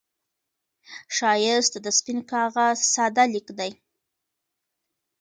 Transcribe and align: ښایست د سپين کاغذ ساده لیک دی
ښایست 1.15 1.73
د 1.85 1.87
سپين 1.97 2.19
کاغذ 2.31 2.77
ساده 2.93 3.25
لیک 3.33 3.47
دی 3.57 3.71